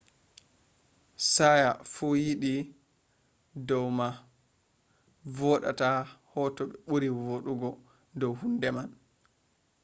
[1.25, 2.55] hsieh fu yeddi
[3.67, 4.23] dow ma mo
[5.37, 7.69] vodata ha hoto ɓuri vooɗugo
[8.19, 8.89] dow hunde man